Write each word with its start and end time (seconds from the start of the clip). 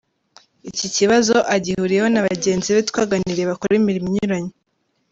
Iki 0.69 0.87
kibazo 0.95 1.35
agihuriyeho 1.55 2.07
na 2.11 2.25
bagenzi 2.27 2.67
be 2.75 2.81
twaganiriye 2.89 3.45
bakora 3.51 3.73
imirimo 3.81 4.07
inyuranye. 4.09 4.53